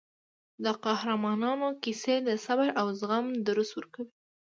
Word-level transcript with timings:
د 0.63 0.65
قهرمانانو 0.85 1.67
کیسې 1.83 2.15
د 2.27 2.29
صبر 2.45 2.69
او 2.79 2.87
زغم 2.99 3.25
درس 3.47 3.69
ورکوي. 3.77 4.11